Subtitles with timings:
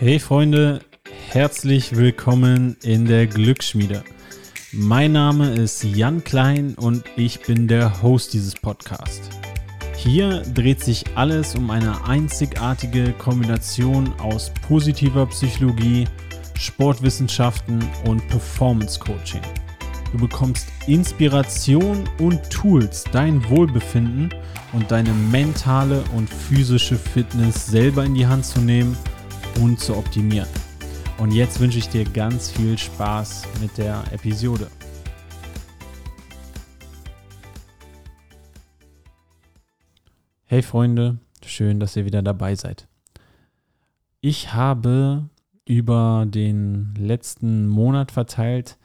[0.00, 0.78] Hey Freunde,
[1.28, 4.04] herzlich willkommen in der Glücksschmiede.
[4.70, 9.28] Mein Name ist Jan Klein und ich bin der Host dieses Podcasts.
[9.96, 16.04] Hier dreht sich alles um eine einzigartige Kombination aus positiver Psychologie,
[16.56, 19.42] Sportwissenschaften und Performance Coaching.
[20.12, 24.32] Du bekommst Inspiration und Tools, dein Wohlbefinden
[24.72, 28.96] und deine mentale und physische Fitness selber in die Hand zu nehmen–
[29.60, 30.48] und zu optimieren.
[31.18, 34.68] Und jetzt wünsche ich dir ganz viel Spaß mit der Episode.
[40.44, 42.88] Hey Freunde, schön, dass ihr wieder dabei seid.
[44.20, 45.28] Ich habe
[45.64, 48.78] über den letzten Monat verteilt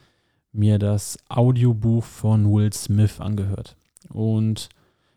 [0.52, 3.76] mir das Audiobuch von Will Smith angehört.
[4.10, 4.68] Und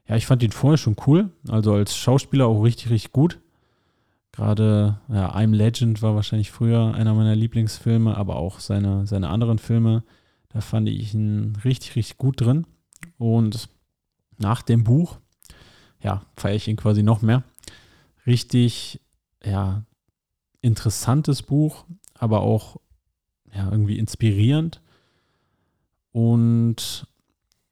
[0.07, 3.39] ja, ich fand ihn vorher schon cool, also als Schauspieler auch richtig, richtig gut.
[4.37, 9.57] Gerade, ja, I'm Legend war wahrscheinlich früher einer meiner Lieblingsfilme, aber auch seine, seine anderen
[9.57, 10.03] Filme,
[10.49, 12.67] da fand ich ihn richtig, richtig gut drin.
[13.17, 13.67] Und
[14.37, 15.17] nach dem Buch,
[16.03, 17.45] ja, feiere ich ihn quasi noch mehr.
[18.27, 19.01] Richtig,
[19.43, 19.81] ja,
[20.61, 22.79] interessantes Buch, aber auch
[23.55, 24.81] ja, irgendwie inspirierend.
[26.11, 27.07] Und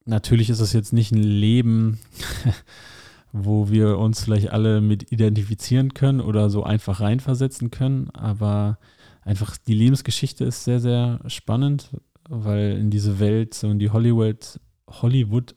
[0.06, 2.00] natürlich ist es jetzt nicht ein Leben,
[3.38, 8.10] wo wir uns vielleicht alle mit identifizieren können oder so einfach reinversetzen können.
[8.12, 8.78] Aber
[9.24, 11.90] einfach die Lebensgeschichte ist sehr, sehr spannend,
[12.30, 14.58] weil in diese Welt, so in die Hollywood,
[14.90, 15.54] Hollywood,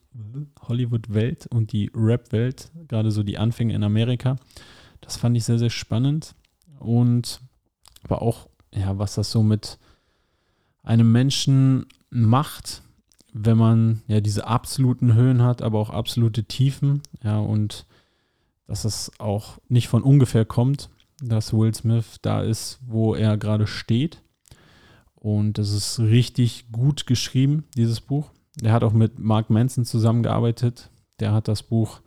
[0.61, 4.35] Hollywood-Welt und die Rap-Welt, gerade so die Anfänge in Amerika,
[5.01, 6.35] das fand ich sehr, sehr spannend.
[6.81, 7.41] Und
[8.03, 9.79] aber auch, ja, was das so mit
[10.83, 12.83] einem Menschen macht,
[13.41, 17.87] wenn man ja diese absoluten Höhen hat, aber auch absolute Tiefen, ja, und
[18.67, 20.91] dass es auch nicht von ungefähr kommt,
[21.23, 24.23] dass Will Smith da ist, wo er gerade steht.
[25.15, 28.31] Und das ist richtig gut geschrieben, dieses Buch.
[28.63, 30.91] Er hat auch mit Mark Manson zusammengearbeitet.
[31.19, 32.01] Der hat das Buch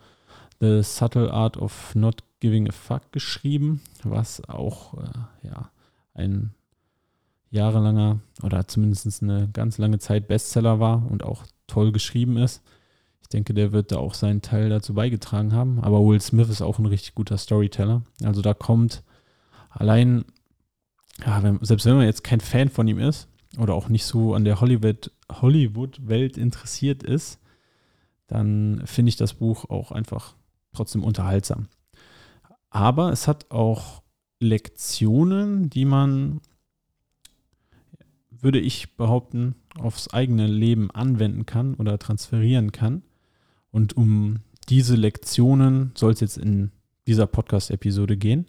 [0.60, 5.70] The Subtle Art of Not Giving a Fuck geschrieben, was auch äh, ja,
[6.14, 6.54] ein
[7.52, 12.62] jahrelanger oder zumindest eine ganz lange Zeit Bestseller war und auch toll geschrieben ist.
[13.20, 15.78] Ich denke, der wird da auch seinen Teil dazu beigetragen haben.
[15.80, 18.02] Aber Will Smith ist auch ein richtig guter Storyteller.
[18.24, 19.02] Also da kommt
[19.70, 20.24] allein,
[21.24, 24.34] ja, wenn, selbst wenn man jetzt kein Fan von ihm ist oder auch nicht so
[24.34, 27.38] an der Hollywood-Welt Hollywood interessiert ist,
[28.26, 30.34] dann finde ich das Buch auch einfach
[30.72, 31.68] trotzdem unterhaltsam.
[32.70, 34.02] Aber es hat auch
[34.40, 36.40] Lektionen, die man
[38.42, 43.02] würde ich behaupten, aufs eigene Leben anwenden kann oder transferieren kann.
[43.70, 46.70] Und um diese Lektionen soll es jetzt in
[47.06, 48.46] dieser Podcast-Episode gehen.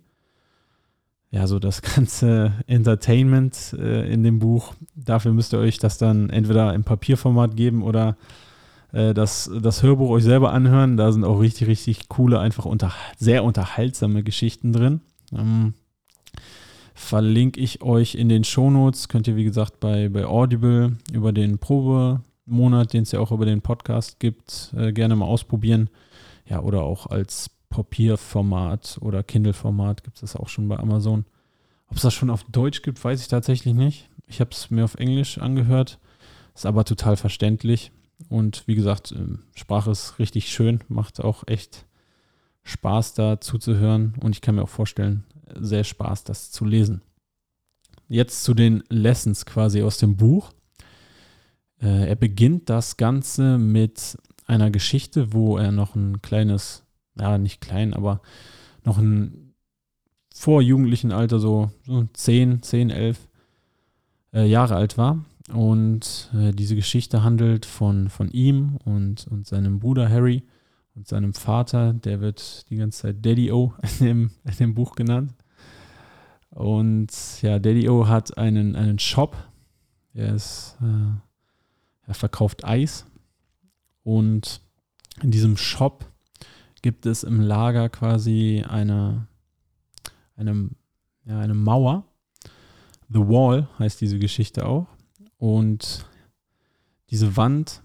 [1.31, 6.29] Ja, so das ganze Entertainment äh, in dem Buch, dafür müsst ihr euch das dann
[6.29, 8.17] entweder im Papierformat geben oder
[8.91, 10.97] äh, das, das Hörbuch euch selber anhören.
[10.97, 15.01] Da sind auch richtig, richtig coole, einfach unter, sehr unterhaltsame Geschichten drin.
[15.31, 15.73] Ähm,
[17.03, 19.09] verlinke ich euch in den Shownotes.
[19.09, 23.45] Könnt ihr, wie gesagt, bei, bei Audible über den Probemonat, den es ja auch über
[23.45, 25.89] den Podcast gibt, äh, gerne mal ausprobieren.
[26.45, 31.25] Ja, oder auch als Papierformat oder Kindle-Format gibt es das auch schon bei Amazon.
[31.87, 34.09] Ob es das schon auf Deutsch gibt, weiß ich tatsächlich nicht.
[34.27, 35.99] Ich habe es mir auf Englisch angehört,
[36.55, 37.91] ist aber total verständlich.
[38.29, 41.85] Und wie gesagt, ähm, Sprache ist richtig schön, macht auch echt
[42.63, 44.15] Spaß da zuzuhören.
[44.21, 45.23] Und ich kann mir auch vorstellen,
[45.59, 47.01] sehr Spaß, das zu lesen.
[48.07, 50.51] Jetzt zu den Lessons quasi aus dem Buch.
[51.81, 56.83] Äh, er beginnt das Ganze mit einer Geschichte, wo er noch ein kleines,
[57.19, 58.21] ja, nicht klein, aber
[58.83, 59.53] noch ein
[60.33, 63.27] vorjugendlichen Alter, so, so 10, 10, 11
[64.33, 65.23] äh, Jahre alt war.
[65.53, 70.43] Und äh, diese Geschichte handelt von, von ihm und, und seinem Bruder Harry
[70.95, 74.95] und seinem Vater, der wird die ganze Zeit Daddy O in dem, in dem Buch
[74.95, 75.33] genannt.
[76.49, 79.35] Und ja, Daddy O hat einen, einen Shop.
[80.13, 83.05] Er, ist, äh, er verkauft Eis.
[84.03, 84.61] Und
[85.21, 86.05] in diesem Shop
[86.81, 89.27] gibt es im Lager quasi eine,
[90.35, 90.69] eine,
[91.25, 92.05] ja, eine Mauer.
[93.09, 94.87] The Wall heißt diese Geschichte auch.
[95.37, 96.05] Und
[97.09, 97.81] diese Wand,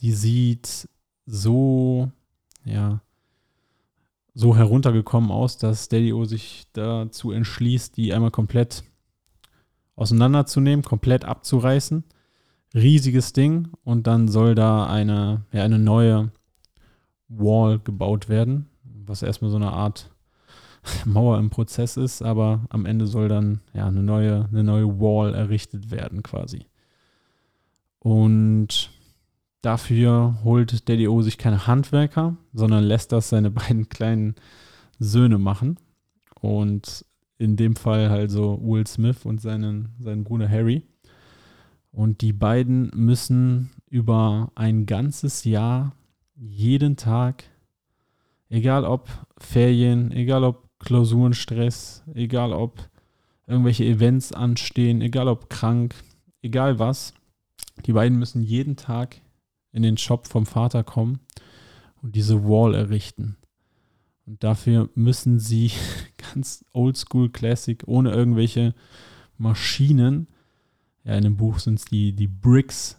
[0.00, 0.88] die sieht
[1.26, 2.10] so,
[2.70, 3.02] ja,
[4.34, 8.84] so heruntergekommen aus, dass Daddy-O sich dazu entschließt, die einmal komplett
[9.96, 12.04] auseinanderzunehmen, komplett abzureißen.
[12.72, 16.30] Riesiges Ding und dann soll da eine, ja, eine neue
[17.28, 20.10] Wall gebaut werden, was erstmal so eine Art
[21.04, 25.34] Mauer im Prozess ist, aber am Ende soll dann ja eine neue, eine neue Wall
[25.34, 26.66] errichtet werden quasi.
[27.98, 28.90] Und
[29.62, 34.34] dafür holt Daddy O sich keine Handwerker, sondern lässt das seine beiden kleinen
[34.98, 35.78] Söhne machen.
[36.40, 37.04] Und
[37.38, 40.82] in dem Fall halt so Will Smith und seinen, seinen Bruder Harry.
[41.92, 45.94] Und die beiden müssen über ein ganzes Jahr
[46.36, 47.44] jeden Tag,
[48.48, 49.08] egal ob
[49.38, 52.88] Ferien, egal ob Klausurenstress, egal ob
[53.46, 55.94] irgendwelche Events anstehen, egal ob krank,
[56.42, 57.12] egal was,
[57.84, 59.20] die beiden müssen jeden Tag
[59.72, 61.20] in den Shop vom Vater kommen
[62.02, 63.36] und diese Wall errichten.
[64.26, 65.72] Und dafür müssen sie
[66.34, 68.74] ganz oldschool Classic, ohne irgendwelche
[69.38, 70.28] Maschinen,
[71.04, 72.98] ja, in dem Buch sind es die, die Bricks,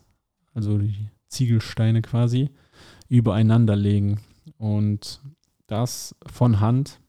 [0.54, 2.50] also die Ziegelsteine quasi,
[3.10, 4.20] übereinander legen.
[4.58, 5.22] Und
[5.68, 7.00] das von Hand.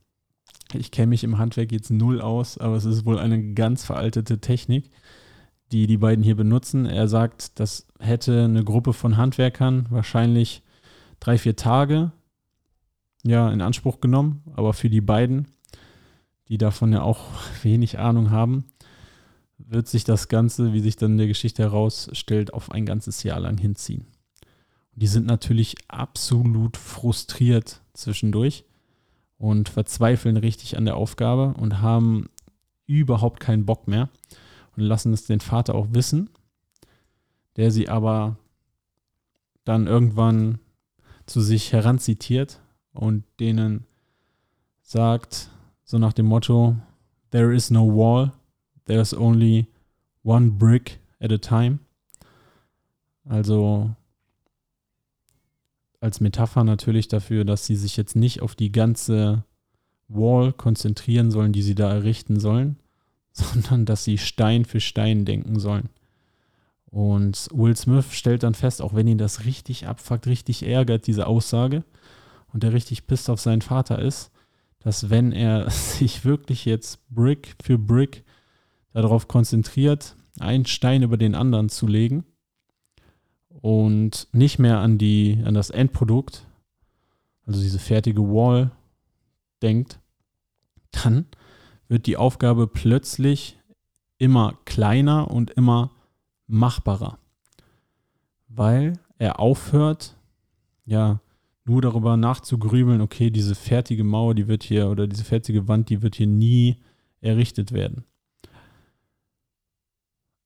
[0.73, 4.39] Ich kenne mich im Handwerk jetzt null aus, aber es ist wohl eine ganz veraltete
[4.39, 4.89] Technik,
[5.73, 6.85] die die beiden hier benutzen.
[6.85, 10.61] Er sagt, das hätte eine Gruppe von Handwerkern wahrscheinlich
[11.19, 12.11] drei, vier Tage
[13.23, 15.47] ja, in Anspruch genommen, aber für die beiden,
[16.47, 17.25] die davon ja auch
[17.63, 18.65] wenig Ahnung haben,
[19.57, 23.39] wird sich das Ganze, wie sich dann in der Geschichte herausstellt, auf ein ganzes Jahr
[23.39, 24.07] lang hinziehen.
[24.95, 28.65] Die sind natürlich absolut frustriert zwischendurch
[29.37, 32.29] und verzweifeln richtig an der Aufgabe und haben
[32.85, 34.09] überhaupt keinen Bock mehr
[34.75, 36.29] und lassen es den Vater auch wissen,
[37.55, 38.37] der sie aber
[39.63, 40.59] dann irgendwann
[41.25, 42.59] zu sich heranzitiert
[42.91, 43.85] und denen
[44.81, 45.49] sagt,
[45.83, 46.75] so nach dem Motto,
[47.31, 48.31] There is no wall,
[48.85, 49.67] there's only
[50.23, 51.79] one brick at a time.
[53.25, 53.95] Also
[55.99, 59.45] als Metapher natürlich dafür, dass sie sich jetzt nicht auf die ganze
[60.09, 62.77] Wall konzentrieren sollen, die sie da errichten sollen,
[63.33, 65.89] sondern dass sie Stein für Stein denken sollen.
[66.85, 71.25] Und Will Smith stellt dann fest, auch wenn ihn das richtig abfuckt, richtig ärgert, diese
[71.25, 71.83] Aussage,
[72.53, 74.31] und der richtig pisst auf seinen Vater ist,
[74.79, 78.23] dass wenn er sich wirklich jetzt Brick für Brick
[78.93, 82.25] darauf konzentriert, einen Stein über den anderen zu legen
[83.49, 86.45] und nicht mehr an die, an das Endprodukt,
[87.47, 88.69] also diese fertige Wall,
[89.63, 89.99] denkt,
[90.91, 91.25] dann
[91.93, 93.59] wird die Aufgabe plötzlich
[94.17, 95.91] immer kleiner und immer
[96.47, 97.19] machbarer.
[98.47, 100.17] Weil er aufhört,
[100.85, 101.21] ja,
[101.65, 106.01] nur darüber nachzugrübeln, okay, diese fertige Mauer, die wird hier, oder diese fertige Wand, die
[106.01, 106.81] wird hier nie
[107.21, 108.05] errichtet werden.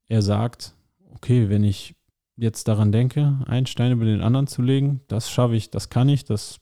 [0.10, 0.76] Er sagt,
[1.16, 1.96] okay, wenn ich
[2.36, 6.10] jetzt daran denke, einen Stein über den anderen zu legen, das schaffe ich, das kann
[6.10, 6.60] ich, das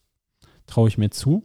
[0.67, 1.43] traue ich mir zu.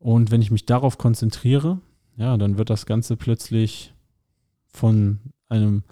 [0.00, 1.80] Und wenn ich mich darauf konzentriere,
[2.16, 3.94] ja, dann wird das Ganze plötzlich
[4.68, 5.18] von
[5.48, 5.82] einem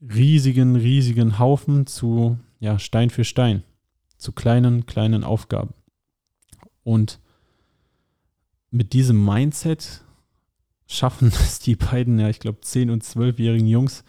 [0.00, 3.62] riesigen, riesigen Haufen zu ja, Stein für Stein,
[4.18, 5.74] zu kleinen, kleinen Aufgaben.
[6.82, 7.20] Und
[8.70, 10.02] mit diesem Mindset
[10.86, 14.04] schaffen es die beiden, ja, ich glaube, 10- und 12-jährigen Jungs,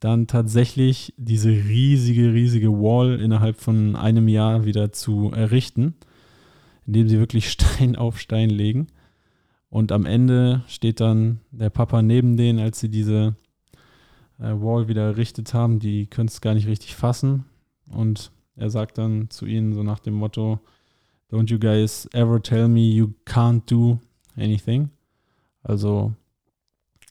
[0.00, 5.94] dann tatsächlich diese riesige, riesige Wall innerhalb von einem Jahr wieder zu errichten,
[6.86, 8.88] indem sie wirklich Stein auf Stein legen.
[9.72, 13.36] Und am Ende steht dann der Papa neben denen, als sie diese
[14.38, 15.78] äh, Wall wieder errichtet haben.
[15.78, 17.46] Die können es gar nicht richtig fassen.
[17.90, 20.60] Und er sagt dann zu ihnen so nach dem Motto,
[21.30, 23.98] Don't you guys ever tell me you can't do
[24.36, 24.90] anything.
[25.62, 26.12] Also,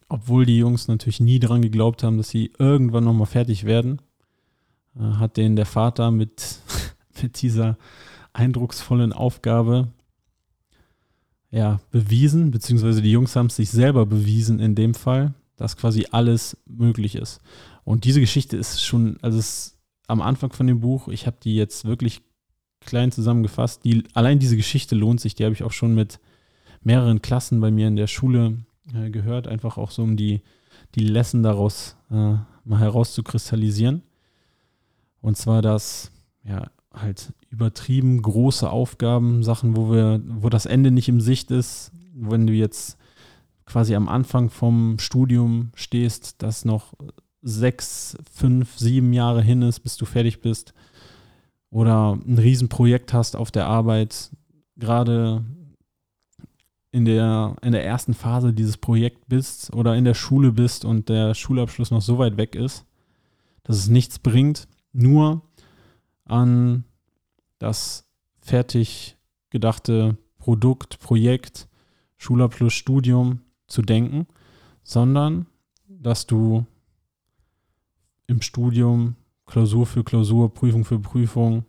[0.07, 4.03] obwohl die Jungs natürlich nie daran geglaubt haben, dass sie irgendwann nochmal fertig werden,
[4.95, 6.59] äh, hat denen der Vater mit,
[7.23, 7.79] mit dieser
[8.33, 9.87] eindrucksvollen Aufgabe
[11.51, 16.07] ja, bewiesen, beziehungsweise die Jungs haben es sich selber bewiesen in dem Fall, dass quasi
[16.11, 17.41] alles möglich ist.
[17.83, 19.77] Und diese Geschichte ist schon, also es ist
[20.07, 22.21] am Anfang von dem Buch, ich habe die jetzt wirklich
[22.79, 23.83] klein zusammengefasst.
[23.83, 26.19] Die, allein diese Geschichte lohnt sich, die habe ich auch schon mit
[26.83, 28.57] mehreren Klassen bei mir in der Schule
[28.93, 30.41] äh, gehört, einfach auch so, um die,
[30.95, 34.03] die Lesson daraus äh, mal herauszukristallisieren.
[35.21, 36.11] Und zwar, dass
[36.43, 41.91] ja, halt übertrieben große Aufgaben, Sachen, wo wir, wo das Ende nicht im Sicht ist,
[42.13, 42.97] wenn du jetzt
[43.65, 46.93] quasi am Anfang vom Studium stehst, das noch
[47.41, 50.73] sechs, fünf, sieben Jahre hin ist, bis du fertig bist,
[51.69, 54.31] oder ein Riesenprojekt hast auf der Arbeit,
[54.75, 55.45] gerade
[56.91, 61.07] in der, in der ersten Phase dieses Projekts bist oder in der Schule bist und
[61.07, 62.85] der Schulabschluss noch so weit weg ist,
[63.63, 65.41] dass es nichts bringt, nur
[66.31, 66.85] an
[67.59, 68.07] das
[68.39, 69.17] fertig
[69.49, 71.67] gedachte Produkt, Projekt,
[72.17, 74.27] Schulabschluss, Studium zu denken,
[74.83, 75.45] sondern
[75.87, 76.65] dass du
[78.27, 81.65] im Studium Klausur für Klausur, Prüfung für Prüfung,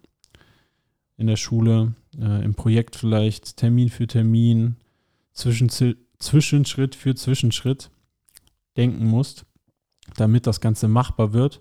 [1.16, 4.76] in der Schule, äh, im Projekt vielleicht, Termin für Termin,
[5.32, 7.90] Zwischenziel, Zwischenschritt für Zwischenschritt
[8.76, 9.44] denken musst,
[10.16, 11.60] damit das Ganze machbar wird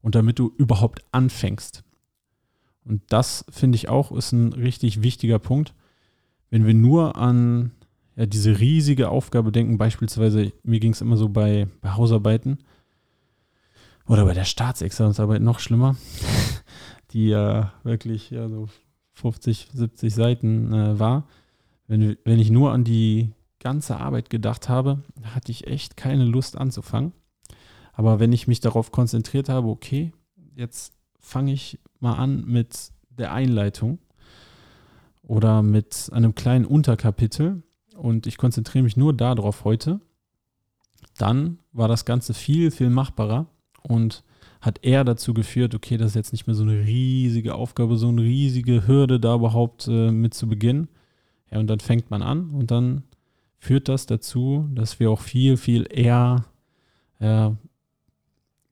[0.00, 1.84] und damit du überhaupt anfängst.
[2.88, 5.74] Und das finde ich auch ist ein richtig wichtiger Punkt.
[6.48, 7.72] Wenn wir nur an
[8.16, 12.58] ja, diese riesige Aufgabe denken, beispielsweise, mir ging es immer so bei, bei Hausarbeiten
[14.06, 15.96] oder bei der Staatsexamensarbeit noch schlimmer,
[17.10, 18.68] die ja wirklich ja, so
[19.12, 21.28] 50, 70 Seiten äh, war.
[21.86, 25.02] Wenn, wenn ich nur an die ganze Arbeit gedacht habe,
[25.34, 27.12] hatte ich echt keine Lust anzufangen.
[27.92, 30.12] Aber wenn ich mich darauf konzentriert habe, okay,
[30.54, 33.98] jetzt fange ich mal an mit der Einleitung
[35.22, 37.62] oder mit einem kleinen Unterkapitel
[37.96, 40.00] und ich konzentriere mich nur darauf heute,
[41.16, 43.46] dann war das Ganze viel, viel machbarer
[43.82, 44.24] und
[44.60, 48.08] hat eher dazu geführt, okay, das ist jetzt nicht mehr so eine riesige Aufgabe, so
[48.08, 50.88] eine riesige Hürde, da überhaupt äh, mit zu beginnen.
[51.50, 53.04] Ja, und dann fängt man an und dann
[53.58, 56.44] führt das dazu, dass wir auch viel, viel eher
[57.20, 57.50] äh,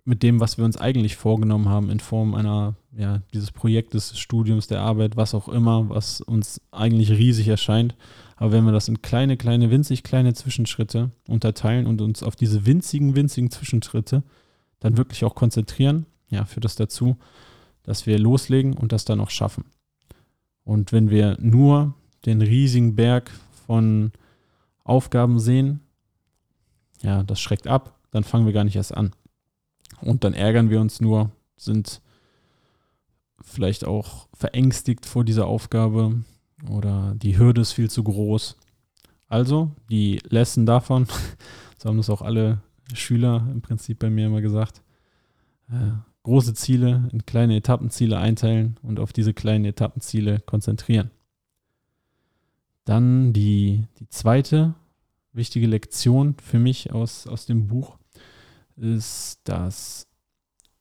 [0.06, 4.68] mit dem, was wir uns eigentlich vorgenommen haben, in Form einer, ja, dieses Projektes, Studiums,
[4.68, 7.96] der Arbeit, was auch immer, was uns eigentlich riesig erscheint.
[8.36, 12.66] Aber wenn wir das in kleine, kleine, winzig kleine Zwischenschritte unterteilen und uns auf diese
[12.66, 14.22] winzigen, winzigen Zwischenschritte
[14.78, 17.16] dann wirklich auch konzentrieren, ja, führt das dazu,
[17.82, 19.64] dass wir loslegen und das dann auch schaffen.
[20.62, 21.94] Und wenn wir nur
[22.26, 23.32] den riesigen Berg
[23.66, 24.12] von
[24.84, 25.80] Aufgaben sehen,
[27.02, 29.12] ja, das schreckt ab, dann fangen wir gar nicht erst an.
[30.00, 32.00] Und dann ärgern wir uns nur, sind
[33.40, 36.24] vielleicht auch verängstigt vor dieser Aufgabe
[36.70, 38.56] oder die Hürde ist viel zu groß.
[39.28, 41.06] Also die Lesson davon,
[41.78, 42.62] so haben das auch alle
[42.92, 44.82] Schüler im Prinzip bei mir immer gesagt,
[45.70, 51.10] äh, große Ziele in kleine Etappenziele einteilen und auf diese kleinen Etappenziele konzentrieren.
[52.84, 54.74] Dann die, die zweite
[55.32, 57.98] wichtige Lektion für mich aus, aus dem Buch
[58.76, 60.06] ist, dass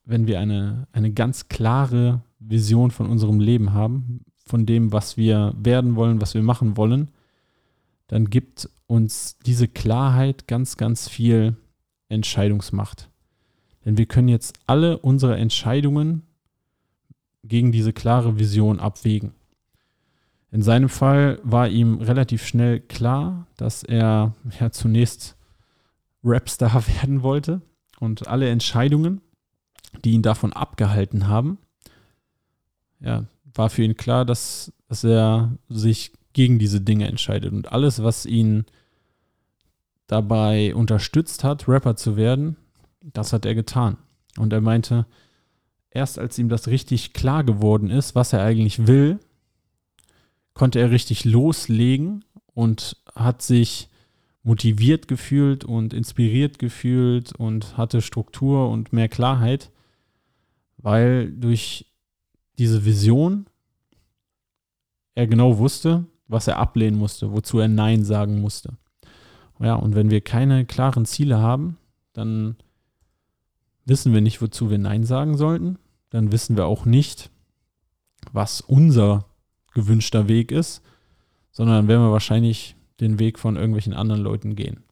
[0.05, 5.53] wenn wir eine, eine ganz klare Vision von unserem Leben haben, von dem, was wir
[5.57, 7.09] werden wollen, was wir machen wollen,
[8.07, 11.55] dann gibt uns diese Klarheit ganz, ganz viel
[12.07, 13.09] Entscheidungsmacht.
[13.83, 16.23] Denn wir können jetzt alle unsere Entscheidungen
[17.43, 19.33] gegen diese klare Vision abwägen.
[20.51, 25.35] In seinem Fall war ihm relativ schnell klar, dass er ja zunächst
[26.23, 27.61] Rapstar werden wollte
[27.99, 29.21] und alle Entscheidungen,
[30.03, 31.57] die ihn davon abgehalten haben,
[32.99, 38.03] ja, war für ihn klar, dass, dass er sich gegen diese Dinge entscheidet und alles,
[38.03, 38.65] was ihn
[40.07, 42.57] dabei unterstützt hat, Rapper zu werden,
[43.01, 43.97] das hat er getan.
[44.37, 45.05] Und er meinte,
[45.89, 49.19] erst als ihm das richtig klar geworden ist, was er eigentlich will,
[50.53, 53.89] konnte er richtig loslegen und hat sich
[54.45, 59.71] motiviert gefühlt und inspiriert gefühlt und hatte Struktur und mehr Klarheit,
[60.77, 61.87] weil durch
[62.59, 63.47] diese Vision
[65.15, 68.77] er genau wusste, was er ablehnen musste, wozu er Nein sagen musste.
[69.59, 71.77] Ja, und wenn wir keine klaren Ziele haben,
[72.13, 72.55] dann
[73.85, 75.79] wissen wir nicht, wozu wir Nein sagen sollten.
[76.11, 77.31] Dann wissen wir auch nicht,
[78.31, 79.25] was unser
[79.73, 80.83] gewünschter Weg ist,
[81.51, 84.83] sondern dann werden wir wahrscheinlich den Weg von irgendwelchen anderen Leuten gehen.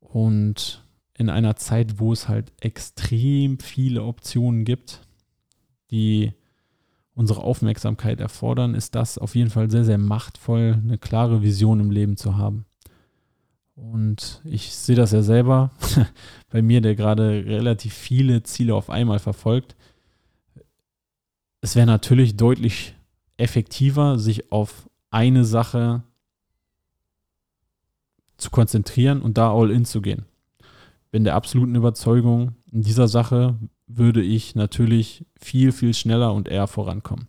[0.00, 5.00] Und in einer Zeit, wo es halt extrem viele Optionen gibt,
[5.90, 6.32] die
[7.14, 11.90] unsere Aufmerksamkeit erfordern, ist das auf jeden Fall sehr, sehr machtvoll, eine klare Vision im
[11.90, 12.66] Leben zu haben.
[13.74, 15.70] Und ich sehe das ja selber
[16.50, 19.76] bei mir, der gerade relativ viele Ziele auf einmal verfolgt.
[21.60, 22.94] Es wäre natürlich deutlich
[23.36, 26.02] effektiver, sich auf eine Sache
[28.36, 30.26] zu konzentrieren und da all in zu gehen.
[31.10, 36.66] Bin der absoluten Überzeugung, in dieser Sache würde ich natürlich viel, viel schneller und eher
[36.66, 37.28] vorankommen.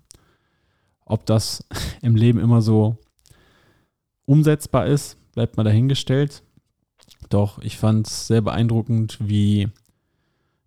[1.05, 1.63] Ob das
[2.01, 2.97] im Leben immer so
[4.25, 6.43] umsetzbar ist, bleibt mal dahingestellt.
[7.29, 9.69] Doch ich fand es sehr beeindruckend, wie,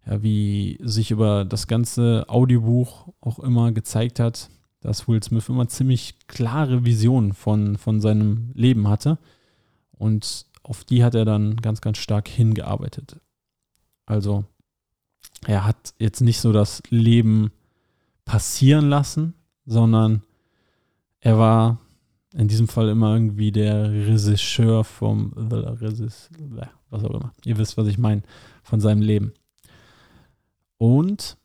[0.06, 4.48] ja, wie sich über das ganze Audiobuch auch immer gezeigt hat,
[4.80, 9.18] dass Will Smith immer ziemlich klare Visionen von, von seinem Leben hatte.
[10.00, 13.20] Und auf die hat er dann ganz, ganz stark hingearbeitet.
[14.06, 14.46] Also
[15.46, 17.50] er hat jetzt nicht so das Leben
[18.24, 19.34] passieren lassen,
[19.66, 20.22] sondern
[21.20, 21.78] er war
[22.32, 27.32] in diesem Fall immer irgendwie der Regisseur vom, was auch immer.
[27.44, 28.22] Ihr wisst, was ich meine,
[28.62, 29.34] von seinem Leben.
[30.78, 31.36] Und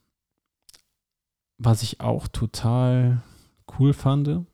[1.58, 3.22] was ich auch total
[3.78, 4.46] cool fand,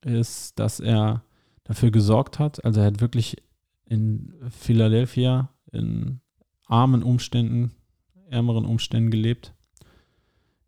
[0.00, 1.22] ist, dass er
[1.68, 3.36] dafür gesorgt hat, also er hat wirklich
[3.84, 6.20] in Philadelphia in
[6.66, 7.72] armen Umständen,
[8.30, 9.54] ärmeren Umständen gelebt.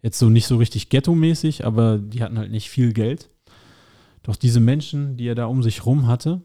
[0.03, 3.31] Jetzt so nicht so richtig ghetto-mäßig, aber die hatten halt nicht viel Geld.
[4.23, 6.43] Doch diese Menschen, die er da um sich rum hatte,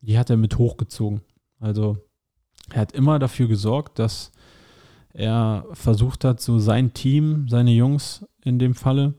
[0.00, 1.20] die hat er mit hochgezogen.
[1.58, 1.98] Also
[2.70, 4.32] er hat immer dafür gesorgt, dass
[5.12, 9.14] er versucht hat, so sein Team, seine Jungs in dem Falle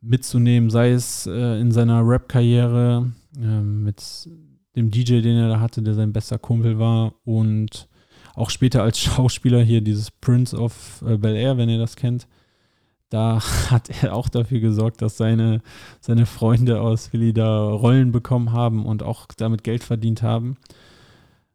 [0.00, 4.28] mitzunehmen, sei es äh, in seiner Rap-Karriere äh, mit
[4.76, 7.88] dem DJ, den er da hatte, der sein bester Kumpel war und
[8.34, 12.26] auch später als Schauspieler hier dieses Prince of äh, Bel Air, wenn ihr das kennt.
[13.08, 13.40] Da
[13.70, 15.62] hat er auch dafür gesorgt, dass seine,
[16.00, 20.56] seine Freunde aus Philly da Rollen bekommen haben und auch damit Geld verdient haben.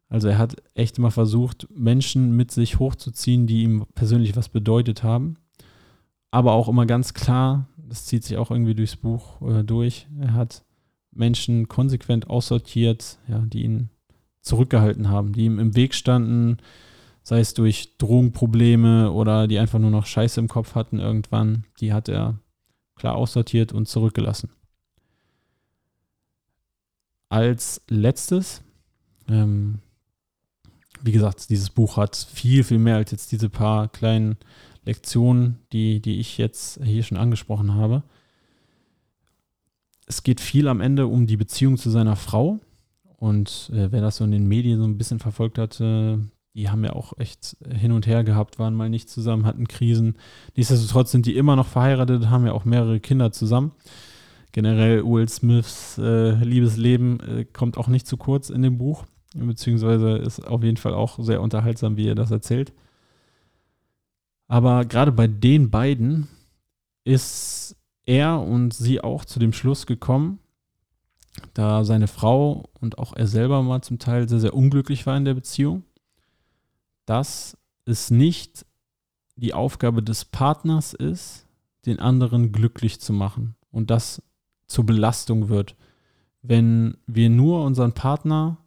[0.08, 5.02] Also er hat echt immer versucht, Menschen mit sich hochzuziehen, die ihm persönlich was bedeutet
[5.02, 5.36] haben.
[6.30, 10.34] Aber auch immer ganz klar, das zieht sich auch irgendwie durchs Buch äh, durch, er
[10.34, 10.64] hat
[11.12, 13.90] Menschen konsequent aussortiert, ja, die ihn
[14.40, 16.58] zurückgehalten haben, die ihm im Weg standen,
[17.22, 21.92] sei es durch Drogenprobleme oder die einfach nur noch Scheiße im Kopf hatten irgendwann, die
[21.92, 22.38] hat er
[22.96, 24.50] klar aussortiert und zurückgelassen.
[27.28, 28.62] Als letztes,
[29.28, 29.78] ähm,
[31.02, 34.36] wie gesagt, dieses Buch hat viel, viel mehr als jetzt diese paar kleinen
[34.84, 38.02] Lektionen, die, die ich jetzt hier schon angesprochen habe.
[40.06, 42.60] Es geht viel am Ende um die Beziehung zu seiner Frau.
[43.16, 46.18] Und äh, wer das so in den Medien so ein bisschen verfolgt hatte,
[46.54, 50.16] die haben ja auch echt hin und her gehabt, waren mal nicht zusammen, hatten Krisen.
[50.56, 53.72] Nichtsdestotrotz sind die immer noch verheiratet, haben ja auch mehrere Kinder zusammen.
[54.52, 60.18] Generell Will Smiths äh, Liebesleben äh, kommt auch nicht zu kurz in dem Buch, beziehungsweise
[60.18, 62.72] ist auf jeden Fall auch sehr unterhaltsam, wie er das erzählt.
[64.46, 66.28] Aber gerade bei den beiden
[67.04, 70.38] ist er und sie auch zu dem Schluss gekommen,
[71.54, 75.24] da seine Frau und auch er selber mal zum Teil sehr, sehr unglücklich war in
[75.24, 75.84] der Beziehung
[77.06, 78.64] dass es nicht
[79.36, 81.46] die Aufgabe des Partners ist,
[81.86, 84.22] den anderen glücklich zu machen und das
[84.66, 85.76] zur Belastung wird.
[86.42, 88.58] Wenn wir nur unseren Partner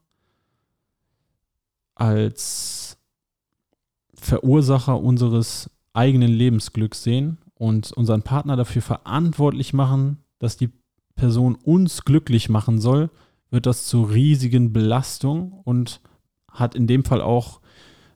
[1.95, 2.97] als
[4.15, 10.69] Verursacher unseres eigenen Lebensglücks sehen und unseren Partner dafür verantwortlich machen, dass die
[11.15, 13.09] Person uns glücklich machen soll,
[13.49, 16.01] wird das zur riesigen Belastung und
[16.51, 17.61] hat in dem Fall auch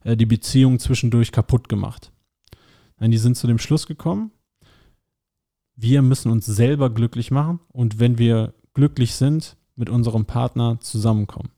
[0.03, 2.11] äh, die Beziehung zwischendurch kaputt gemacht.
[2.99, 4.31] Nein, die sind zu dem Schluss gekommen,
[5.75, 11.51] wir müssen uns selber glücklich machen und wenn wir glücklich sind, mit unserem Partner zusammenkommen.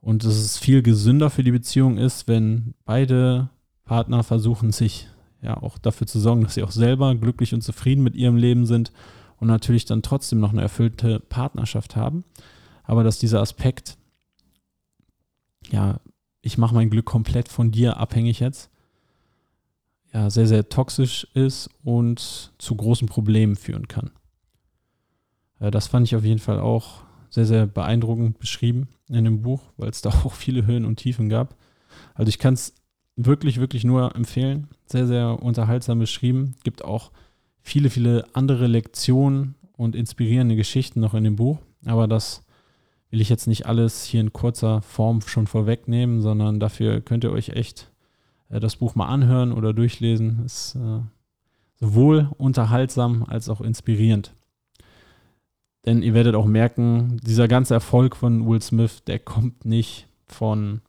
[0.00, 3.50] Und dass es viel gesünder für die Beziehung ist, wenn beide
[3.84, 5.06] Partner versuchen, sich
[5.42, 8.66] ja auch dafür zu sorgen, dass sie auch selber glücklich und zufrieden mit ihrem Leben
[8.66, 8.92] sind
[9.38, 12.24] und natürlich dann trotzdem noch eine erfüllte Partnerschaft haben.
[12.84, 13.96] Aber dass dieser Aspekt
[15.70, 16.00] ja
[16.42, 18.70] ich mache mein Glück komplett von dir abhängig jetzt,
[20.12, 24.10] ja, sehr, sehr toxisch ist und zu großen Problemen führen kann.
[25.60, 29.62] Äh, das fand ich auf jeden Fall auch sehr, sehr beeindruckend beschrieben in dem Buch,
[29.76, 31.56] weil es da auch viele Höhen und Tiefen gab.
[32.14, 32.74] Also ich kann es
[33.26, 34.68] wirklich, wirklich nur empfehlen.
[34.86, 36.54] Sehr, sehr unterhaltsam beschrieben.
[36.64, 37.10] Gibt auch
[37.62, 41.58] viele, viele andere Lektionen und inspirierende Geschichten noch in dem Buch.
[41.86, 42.44] Aber das
[43.10, 47.32] will ich jetzt nicht alles hier in kurzer Form schon vorwegnehmen, sondern dafür könnt ihr
[47.32, 47.90] euch echt
[48.48, 50.44] äh, das Buch mal anhören oder durchlesen.
[50.44, 51.00] Ist äh,
[51.76, 54.34] sowohl unterhaltsam als auch inspirierend.
[55.86, 60.82] Denn ihr werdet auch merken, dieser ganze Erfolg von Will Smith, der kommt nicht von,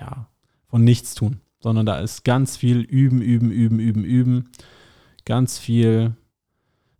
[0.00, 0.28] ja,
[0.66, 4.50] von nichts tun, sondern da ist ganz viel üben, üben, üben, üben, üben,
[5.24, 6.14] ganz viel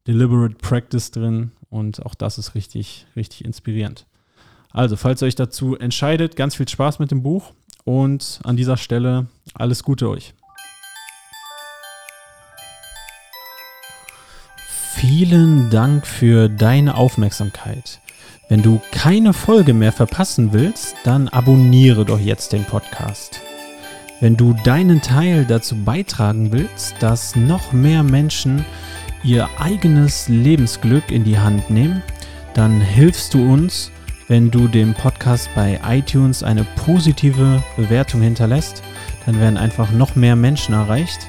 [0.07, 4.07] deliberate practice drin und auch das ist richtig, richtig inspirierend.
[4.71, 7.53] Also, falls ihr euch dazu entscheidet, ganz viel Spaß mit dem Buch
[7.85, 10.35] und an dieser Stelle alles Gute euch.
[14.97, 18.01] Vielen Dank für deine Aufmerksamkeit.
[18.49, 23.46] Wenn du keine Folge mehr verpassen willst, dann abonniere doch jetzt den Podcast.
[24.19, 28.65] Wenn du deinen Teil dazu beitragen willst, dass noch mehr Menschen
[29.23, 32.03] ihr eigenes Lebensglück in die Hand nehmen,
[32.55, 33.91] dann hilfst du uns,
[34.29, 38.83] wenn du dem Podcast bei iTunes eine positive Bewertung hinterlässt,
[39.27, 41.29] dann werden einfach noch mehr Menschen erreicht.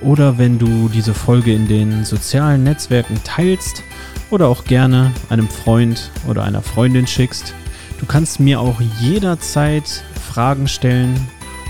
[0.00, 3.82] Oder wenn du diese Folge in den sozialen Netzwerken teilst
[4.30, 7.54] oder auch gerne einem Freund oder einer Freundin schickst.
[8.00, 11.14] Du kannst mir auch jederzeit Fragen stellen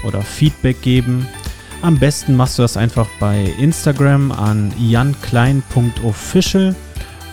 [0.05, 1.27] oder Feedback geben.
[1.83, 6.75] Am besten machst du das einfach bei Instagram an janklein.official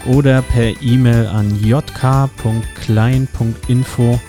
[0.05, 4.19] oder per E-Mail an jk.klein.info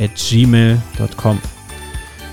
[0.00, 1.38] at gmail.com.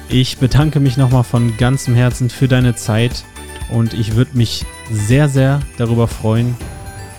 [0.09, 3.23] Ich bedanke mich nochmal von ganzem Herzen für deine Zeit
[3.69, 6.55] und ich würde mich sehr, sehr darüber freuen,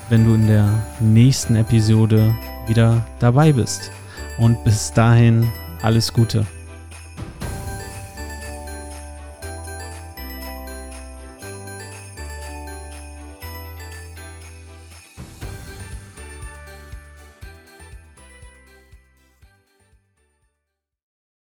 [0.09, 2.35] wenn du in der nächsten Episode
[2.67, 3.91] wieder dabei bist.
[4.39, 5.49] Und bis dahin
[5.83, 6.47] alles Gute.